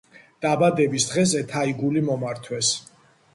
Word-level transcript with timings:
დაბადების 0.45 1.05
დღეზე 1.09 1.41
თაიგული 1.51 2.03
მომართვეს. 2.09 2.73